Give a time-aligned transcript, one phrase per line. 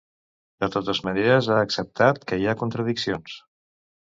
[0.63, 3.37] De totes maneres, ha acceptat que hi ha "contradiccions".